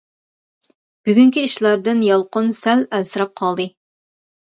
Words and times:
بۈگۈنكى 1.09 1.45
ئىشلاردىن 1.49 2.03
يالقۇن 2.09 2.53
سەل 2.65 2.85
ئەنسىرەپ 2.89 3.39
قالدى. 3.45 3.73